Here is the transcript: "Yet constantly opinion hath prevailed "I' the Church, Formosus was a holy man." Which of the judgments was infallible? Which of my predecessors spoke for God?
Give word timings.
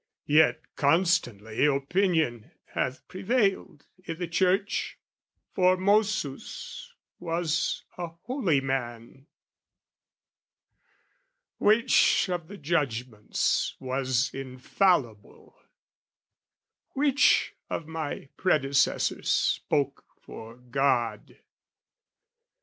"Yet 0.25 0.59
constantly 0.75 1.63
opinion 1.67 2.49
hath 2.73 3.07
prevailed 3.07 3.85
"I' 4.07 4.13
the 4.13 4.27
Church, 4.27 4.97
Formosus 5.53 6.91
was 7.19 7.83
a 7.99 8.07
holy 8.07 8.61
man." 8.61 9.27
Which 11.59 12.27
of 12.29 12.47
the 12.47 12.57
judgments 12.57 13.75
was 13.79 14.33
infallible? 14.33 15.55
Which 16.95 17.53
of 17.69 17.85
my 17.85 18.29
predecessors 18.37 19.29
spoke 19.29 20.03
for 20.19 20.55
God? 20.57 21.37